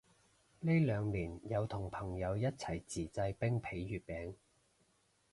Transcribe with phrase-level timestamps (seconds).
[0.61, 4.33] 呢兩年有同朋友一齊自製冰皮月餅